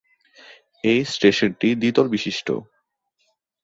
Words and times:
এই 0.83 1.01
স্টেশনটি 1.05 1.67
দ্বিতল 1.75 2.05
বিশিষ্ট। 2.07 2.47